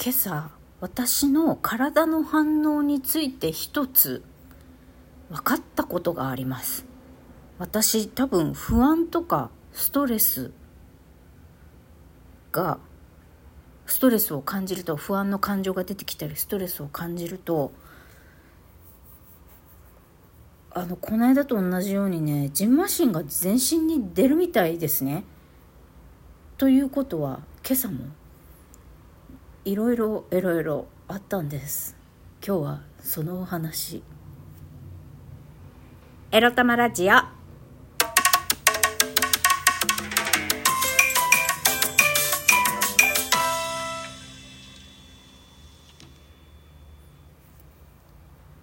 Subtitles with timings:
[0.00, 4.22] 今朝私の体の反応について一つ
[5.30, 6.84] 分かったことがあります
[7.58, 10.52] 私多分不安とかストレス
[12.50, 12.78] が
[13.86, 17.72] ストレスを感じると不安の感情が出てきたりストレスを感じると
[20.70, 25.24] あのこの間と同じようにねジンマシンが全身に出るみたいですね。
[26.56, 28.06] ということは今朝も
[29.64, 31.94] いろいろいろいろあったんです。
[32.44, 34.02] 今日はそのお話。
[36.32, 37.14] エロ玉ラジオ。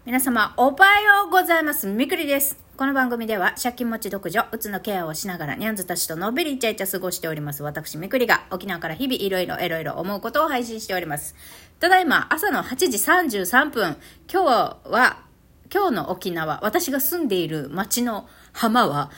[0.05, 1.87] 皆様おはようございます。
[1.87, 2.68] みくりです。
[2.79, 11.35] この番組では借金持ち独女、うつのケアをしながらニャンズたちとのんびりイチャイチャ過ごしております私めくりが沖縄から日々いろいろいろいろ思うことを配信しております。
[11.81, 13.97] ただいま朝の8時33分、
[14.31, 15.25] 今日は
[15.69, 19.11] 今日の沖縄、私が住んでいる町の浜は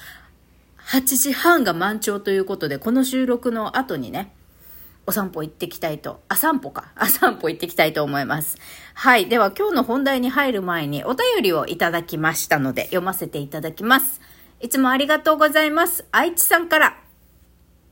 [0.87, 4.33] 8時半が満潮ということで、この収録の後にね、
[5.07, 6.91] お散歩行ってきたいと、あ、散歩か。
[6.95, 8.57] あ、散歩行ってきたいと思います。
[8.93, 9.27] はい。
[9.27, 14.21] では今日の本題に入る前にお便りをいただきましたので読ませていただきます。
[14.59, 16.05] いつもありがとうございます。
[16.11, 16.97] 愛知さんから。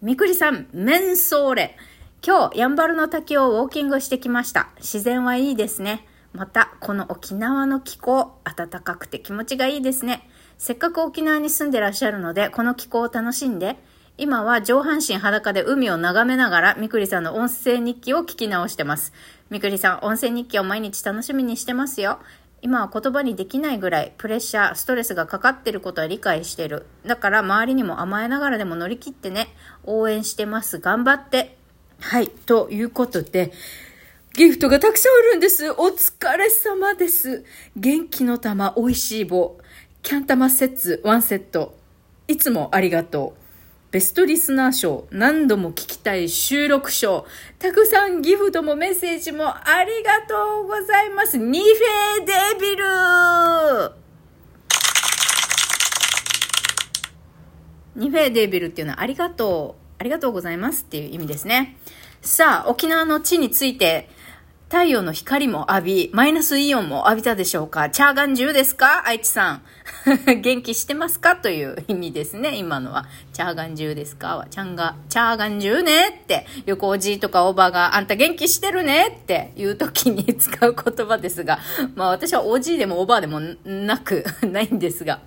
[0.01, 1.77] みくりさん、メンソーレ。
[2.25, 4.69] 今日、やんばるの滝をウォーキングしてきました。
[4.77, 6.05] 自然はいいですね。
[6.31, 10.29] また、この沖縄の気候、暖かくて気持ちがいいですね。
[10.57, 13.77] せっかく沖縄に住んでらっしゃるので、この気候を楽しんで、
[14.19, 19.13] 今は上半身裸で海を眺めながら、みくりさんの音声日記を聞き直してます。
[19.49, 22.19] みくりさん、音声日記を毎日楽しみにしてますよ。
[22.61, 26.85] 今は言葉にできないぐらいプレッシャー、ストレスがかかってることは理解してる。
[27.05, 29.47] だから周りにも甘えながらでも乗り切ってね。
[29.85, 30.79] 応援してます。
[30.79, 31.55] 頑張って。
[32.01, 32.27] はい。
[32.27, 33.53] ということで、
[34.33, 35.71] ギフトがたくさんあるんです。
[35.71, 37.45] お疲れ様です。
[37.77, 39.57] 元気の玉、美味しい棒。
[40.03, 41.77] キャン玉セッツ、ワンセット。
[42.27, 43.48] いつもありがとう。
[43.91, 47.25] ベストリスナー賞、何度も聞きたい収録賞、
[47.57, 51.39] たくさんギフトもメッセージもありがとうございます。
[51.39, 52.85] ニフェデビル
[57.95, 61.75] ニフェデビルっていうのはありがとう、ありがとうございますっていう意味ですね。
[62.21, 64.07] さあ、沖縄の地について
[64.69, 67.89] 太陽の光も浴び、マイナスイオンも浴びたでしょうか？
[67.89, 69.03] チャーガン中ですか？
[69.07, 69.61] 愛知さん。
[70.41, 71.37] 元気してますか？
[71.37, 73.07] という意味ですね、今のは。
[73.33, 74.45] チャーガン中ですか？
[74.51, 79.07] チャンガ、チャーガン中ねって、横おじいとかおばが、あんた元気してるね？
[79.07, 81.57] っていう時に使う言葉ですが、
[81.95, 85.19] まあ私はおじいでもおばあでもなく、ないんですが。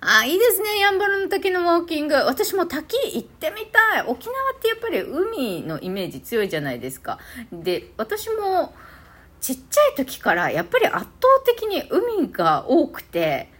[0.00, 0.78] あ、いいですね。
[0.78, 2.14] やんばるの滝のウォーキング。
[2.14, 4.02] 私も滝行ってみたい。
[4.06, 7.18] 沖縄ってやっぱり海のイメージ強いじゃないですか。
[7.50, 8.74] で、私も
[9.40, 11.08] ちっちゃい時からやっぱり圧倒
[11.44, 13.50] 的に海が多くて、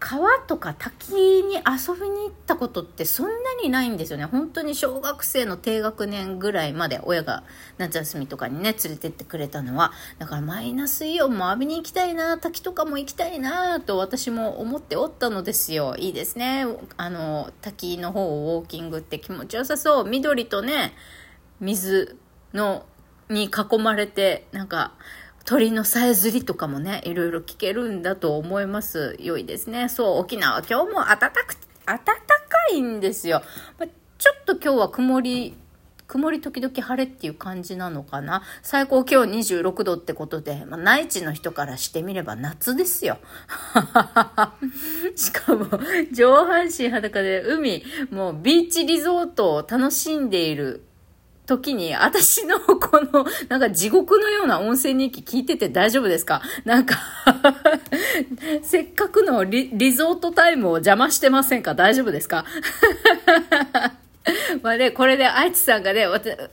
[0.00, 4.26] 川とか滝に遊びに行ったことってそんなにないんですよね。
[4.26, 7.42] 本当に小学生の低学年ぐらいまで親が
[7.78, 15.96] 夏休みとかにね、連れてってくれたのは、だからマイナスイオンも浴びに行きたいな、滝とかも行きたいな、と私も思っておったのですよ。
[15.98, 16.64] いいですね。
[16.96, 20.08] あの、滝の方をウォーキングって気持ちよさそう。
[20.08, 20.94] 緑とね、
[21.58, 22.16] 水
[22.54, 22.86] の、
[23.28, 24.92] に囲まれて、なんか、
[25.44, 29.16] 鳥のさえずりとかもね、いろいろ聞けるんだと思います。
[29.18, 29.88] 良いですね。
[29.88, 31.56] そう、沖縄今日も暖かく、
[31.86, 32.14] 暖か
[32.72, 33.42] いんですよ。
[33.78, 35.56] まちょっと今日は曇り、
[36.08, 38.42] 曇り時々晴れっていう感じなのかな。
[38.62, 43.18] 最高気温26度ってことで、ま、内地の人からしてみれば夏ですよ。
[45.14, 45.66] しかも、
[46.12, 50.87] 上半身裸で海、もうビーチリゾートを楽しんでいる
[51.48, 56.42] 時に、私のこの、なんか地獄のような音声日記聞いてて大丈夫ですか？
[56.64, 56.96] なんか
[58.62, 61.74] せっかくのリリゾートタイムを邪魔してませんか？
[61.74, 62.44] 大丈夫ですか？
[64.62, 66.04] まあね、これで愛知さんがね、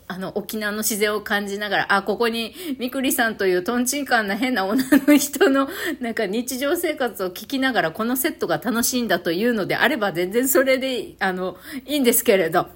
[0.08, 5.68] あの、沖縄の自然を感じながら、あ、ここにみくりさんというトンチンカンな変な女の人の、
[6.00, 12.68] なんか日常生活を聞きながら、このセットが楽しいんだというのであれば、全然それで、あの、いいんですけれど、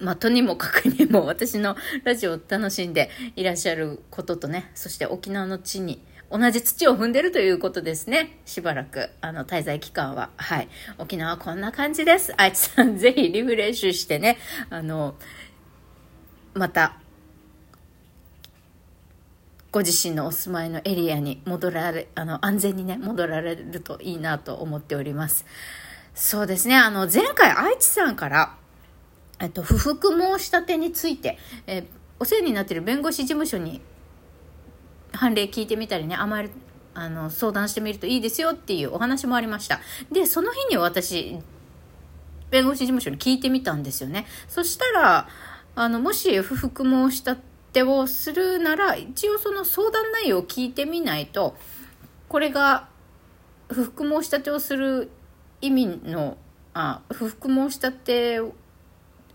[0.00, 8.38] まあ、とにもかくにも私のラジオを楽しんでいらっしゃることとね、そして沖縄の地に同じ土を踏んでるということですね。
[8.44, 10.30] しばらく、あの、滞在期間は。
[10.36, 10.68] はい。
[10.98, 12.32] 沖縄こんな感じです。
[12.36, 14.38] 愛知さん、ぜひリフレッシュしてね、
[14.70, 15.16] あの、
[16.54, 16.96] また、
[19.72, 25.44] ご自身のお住まいのエリアに戻られ、あの、安全にね、戻られるといいなと思っております。
[26.14, 28.54] そうですね、あの、前回愛知さんから、
[29.40, 31.84] えっと、不服申し立てについて、え
[32.18, 33.80] お世話になってる弁護士事務所に
[35.12, 36.50] 判例聞いてみたりねあまり
[36.92, 39.80] あの相談してみるといいですよっていうお話もありました。
[40.12, 41.38] でその日に私
[42.50, 44.26] 弁護士事務所に聞いてみたんですよね。
[44.48, 45.28] そしたら
[45.76, 47.38] あのもし不服申し立
[47.72, 51.56] てをするなら一応その相談内容を聞いてみないと
[52.28, 52.88] これが
[53.68, 55.10] 不服申し立てをする
[55.62, 56.36] 意味の
[56.74, 58.52] あ不服申し立てを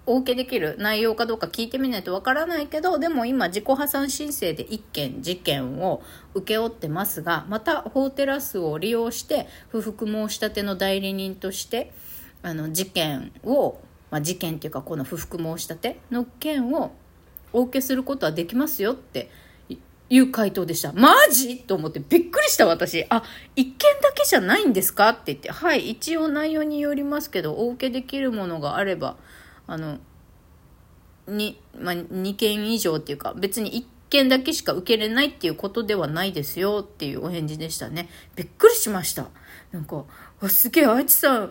[0.08, 6.04] お受けできる内容かどうか聞いてみないとわからないけどでも今自己破産申請で1件事件を
[6.34, 11.92] 請け負ってますがまた法テラスを利用して不服申し立ての代理人として
[12.44, 13.80] あの事件を、
[14.12, 16.92] まあ、事件っていうかこの不服申し立ての件を
[17.52, 19.32] お受けすることはできますよって
[20.08, 20.94] いう回答でした。
[20.94, 21.58] マジ？
[21.58, 23.08] と思ってびっくりした私。
[23.10, 23.24] あ、
[23.56, 25.10] 一件だけじゃないんですか？
[25.10, 29.16] って言って、はい、一応内容によりますけど、お受けできるものがあれば、
[29.68, 30.00] あの、
[31.28, 38.10] に、まあ、2件以上っていうか、別に1件だけしか受けれないっていうことではないですよっていうお返事でしたね。
[38.36, 39.28] びっくりしました。
[39.72, 40.06] なんか、
[40.48, 41.50] すげえ、あいつさん、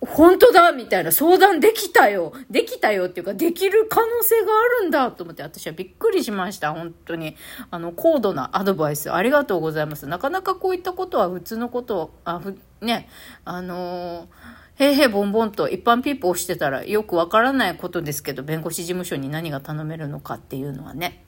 [0.00, 6.72] 本当だみたいな相談できたよできたよっていうか、できる可能性があるんだと思って私はびっくりしました。
[6.72, 7.36] 本当に。
[7.70, 10.06] あの、高度なアドバイスありがとうございます。
[10.06, 13.08] なかなかこういったことは普通のこと、あ、ふ、ね、
[13.44, 21.24] あのーへいへいボンボンと一般ピーポーしてたらよくわからないことですけど、弁護士事務所に何が頼めるのかっていうのはね。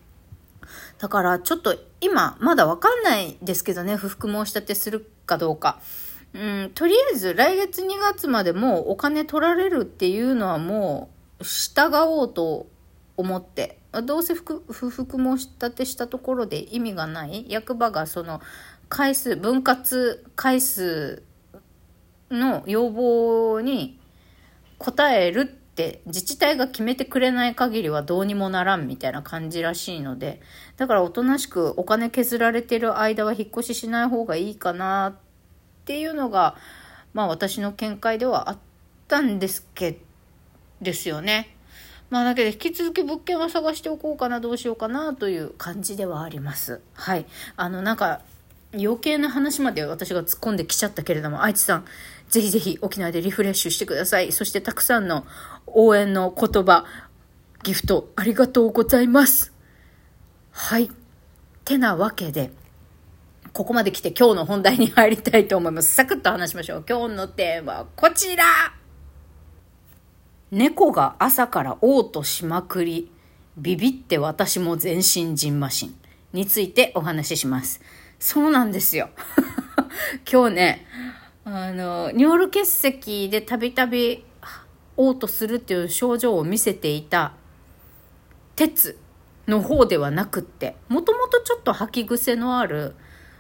[0.99, 5.81] だからちょっと今まだわかんないですけどね、不服申し立てするかどうか。
[6.35, 11.09] うん、とりあえず来月2月までもうお金取られるっていうのはも
[11.41, 12.67] う従おうと
[13.17, 18.43] 思って、どうせ不服申し立てしたところで意味がない役場がその
[18.91, 21.23] 回数、分割回数
[22.31, 23.99] の要望に
[24.79, 30.41] 応えるって自治体が決めてくれない限りはどうにもならんみたいな感じらしいので、
[30.77, 35.15] だからおとなしくお金削られてる間は引っ越ししない方がいいかなっ
[35.85, 36.57] ていうのが、
[37.15, 38.59] まあ私の見解ではあっ
[39.07, 39.99] たんですけ
[40.81, 41.55] ですよね。
[42.11, 46.81] まあだけど引き続き物件は探しておこうかな、どうしようかなという感じではあります。
[46.95, 47.27] はい。
[47.57, 48.21] あのなんか
[48.75, 51.85] 余計な話まで私が突っ込んできちゃったけれども、愛知さん、
[52.29, 54.33] ぜひぜひ沖縄でリフレッシュしてください。
[54.33, 55.25] そしてたくさんの
[55.67, 56.85] 応援の言葉、
[57.63, 59.53] ギフトありがとうございます。
[60.51, 60.91] はい。
[61.65, 62.51] てなわけで、
[63.53, 65.95] ここまで来て今日の本題に入りたいと思います。
[65.95, 66.85] サクッと話しましょう。
[66.89, 68.45] 今日のテーマはこちら
[70.51, 73.11] 猫が朝から嘔吐しまくり、
[73.57, 75.95] ビビって私も全身ジンマシン
[76.33, 77.81] についてお話しします。
[78.19, 79.11] そうなんですよ。
[80.31, 80.87] 今日ね、
[81.51, 84.23] あの、尿路結石でたびたび
[84.99, 87.33] 嘔吐するっていう症状を見せていた
[88.55, 88.99] 鉄
[89.47, 92.95] の方ではなくって、もともとちょっと吐き癖のある、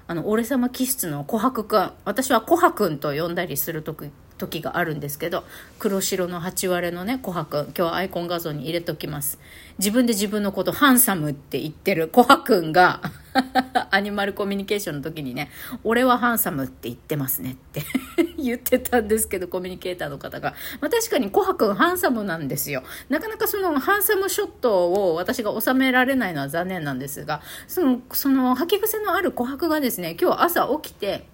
[0.06, 5.44] あの、俺様気質の琥珀くん、私は琥珀くんと呼んだりする時、時があるんですけど
[5.78, 9.38] 黒白の8割のね琥珀今日はアイコン画像に入れときます。
[9.78, 13.00] 自分で自分のことハンサムって言ってる琥珀くんが
[13.90, 15.50] アニマルコミュニケーションの時にね
[15.84, 17.82] 俺はハンサムって言ってますねって
[18.36, 22.82] 言ってたんですけどコミュニケーターの方が、まあ、確かに琥珀くんハンサムなんですよ。
[23.08, 31.26] なかなかそのハンサムショットを私が収められないのは残念なんですがそのその吐き癖のある琥珀がですね今日朝起きて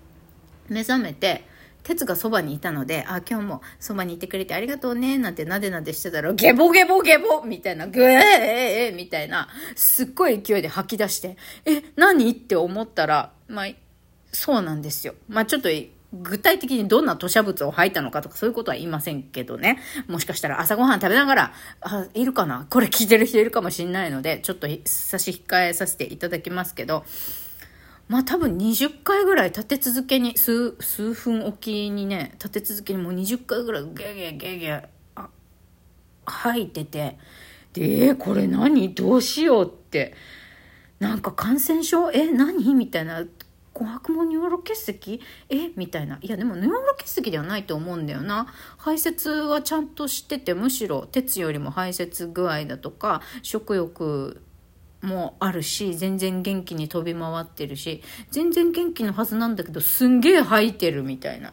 [0.68, 1.46] 目覚めて
[1.84, 12.28] 鉄がそばにいたので、あ、今日もそばにいてくれてありがとうね、なんてなでなでしてたら、ゲボゲボゲボみたいな、ぐえーえーみたいな、すっごい勢いで吐き出して、え、何？
[12.30, 13.66] って思ったら、まあ、
[14.32, 15.14] そうなんですよ。
[15.28, 15.68] まあちょっと、
[16.16, 19.80] 具体的にどんな吐砂物を吐いたのかとかそういうことは言いませんけどね。
[20.06, 22.68] もしかしたら朝ごはん食べながら、あ、いるかな？
[22.70, 27.04] これ聞いてる人いるかもしんないので、ちょっと差し控えさせていただきますけど、
[28.08, 34.82] まあ多分20回ぐらい立て続けに、数、数分おきにね、立て続けにもう20回ぐらいゲゲゲゲ、
[35.14, 35.28] あ、
[36.26, 37.18] 吐いてて、
[37.72, 38.94] で、えー、これ何？
[38.94, 40.14] どうしようって、
[41.00, 42.12] なんか感染症？
[42.12, 42.74] え、何？
[42.74, 43.24] みたいな。
[43.74, 46.20] 琥珀も尿路結石えみたいな。
[46.22, 48.46] いや、でも尿路結石ではないと思うんだよな。
[48.78, 54.40] 排泄はちゃんとしてて、むしろ鉄よりも排泄具合だとか、食欲
[55.04, 61.52] もあるし全然元気に飛び回ってるし全然元気のはずなんだけどすんげえ吐いてるみたいな。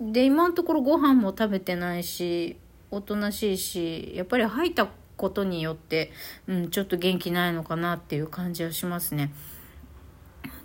[0.00, 2.56] で今のところご飯も食べてないし
[2.90, 6.10] おとなしいしやっぱり吐いたことによって、
[6.46, 9.32] うん、ちょっと元気ないのかなっていう感じはしますね。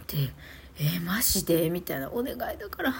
[0.07, 0.29] で
[0.79, 2.93] 「えー、マジで?」みたいな「お願いだから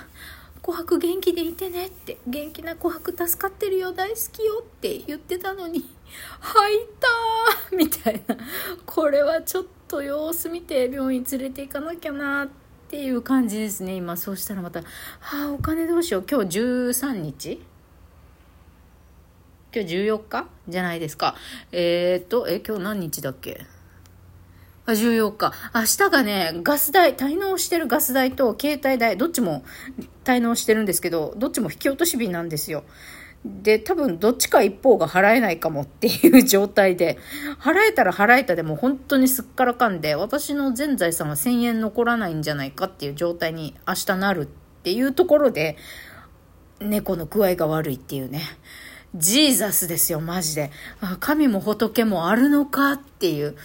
[0.66, 5.86] 琥珀元気でいてねって元気な琥珀助かってるよ大好きよって言ってたのに
[6.40, 6.80] 吐い
[7.70, 8.36] たみたいな
[8.84, 12.48] これはちょっと様子見て病院連れて行かなきゃなっ
[12.88, 14.18] ていう感じですね今。
[14.18, 14.82] そうしたらまた
[15.22, 16.26] 「はあお金どうしよう？
[16.28, 17.62] 今日13日？
[19.72, 20.48] 今日14日？
[20.68, 21.36] じゃないですか。
[21.72, 23.68] えー、っとえ今日何日だっけ？
[24.86, 25.52] あ、14日。
[25.74, 29.64] 明日がね、ガス代、滞納してるガス代と携帯代、どっちも
[30.24, 32.84] 滞納してるんですけど、どっちも引き落とし日なんですよ。
[33.44, 37.18] で、多分どっちか一方が払えないかもっていう状態で、
[37.60, 44.46] 払えたら払えたでも本当にすっからかんで、私の全財産は1000円残らないんじゃないかっていう状態に明日なるっ
[44.84, 45.78] ていうところで、
[46.80, 48.42] 猫の具合が悪いっていうね。
[49.16, 50.72] ジーザスですよ、マジで。
[51.20, 53.56] 神も仏もあるのかっていう。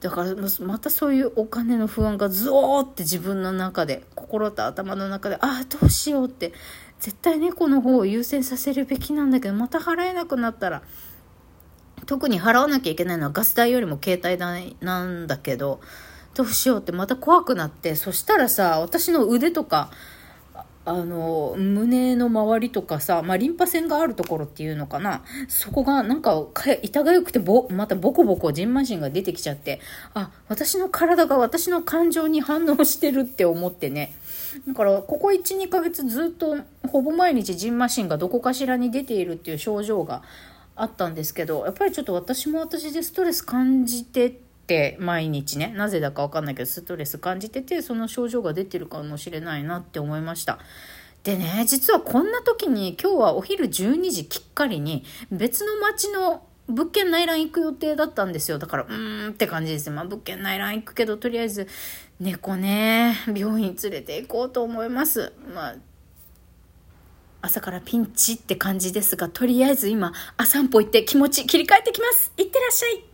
[0.00, 6.52] だからまたそういうお金の不安がゾーって自分の中で心と頭の中でああどうしようって
[7.00, 10.82] 絶対猫の方を優先させるべきなんだけどまた払えなくなったら
[12.06, 15.80] 特に払わなきゃいけないのはガス代よりも携帯代なんだけど
[16.34, 19.90] どうしようってまた怖くなってそしたらさ私の腕とか
[20.88, 25.22] あの、胸の周りとかさ、まあ、リンパ腺があるところっていうのかな。
[25.48, 29.80] そこがなんか、か痛がよくてぼ、またボコボコジンマシンが出てきちゃって、
[30.14, 34.16] あ、私の体が私の感情に反応してるって思ってね。
[34.66, 36.56] だから、ここ1、2ヶ月ずっと、
[36.88, 40.22] ほぼ毎日ジンマシンがどこかしらに出ているっていう症状が
[40.74, 44.47] あったんですけど、やっぱりちょっと私も私でストレス感じてて、
[44.98, 50.58] 毎日ね、なぜだかわかんないけど、ストレス感じてて、その症状が出てるかもしれないなって思いました。
[51.24, 58.58] でね、実はこんな時に今日はお昼12時きっかりに別の町の物件内覧行く予定だったんですよ。
[58.58, 59.90] だから、うーんって感じです。
[59.90, 61.66] まあ、物件内覧行くけど、とりあえず、
[62.20, 65.32] 猫ね、病院連れて行こうと思います。
[65.54, 65.74] まあ、
[67.40, 72.32] 朝からピンチって感じですが、とりあえず今、あ散歩行って気持ち切り替えてきます。
[72.36, 73.07] いってらっしゃい。